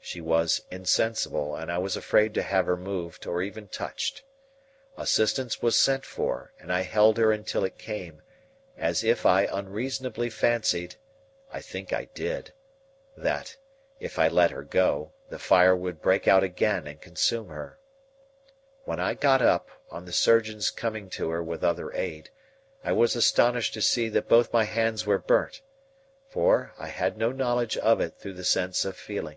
[0.00, 4.22] She was insensible, and I was afraid to have her moved, or even touched.
[4.96, 8.22] Assistance was sent for, and I held her until it came,
[8.78, 10.96] as if I unreasonably fancied
[11.52, 12.54] (I think I did)
[13.18, 13.58] that,
[14.00, 17.78] if I let her go, the fire would break out again and consume her.
[18.86, 22.30] When I got up, on the surgeon's coming to her with other aid,
[22.82, 25.60] I was astonished to see that both my hands were burnt;
[26.30, 29.36] for, I had no knowledge of it through the sense of feeling.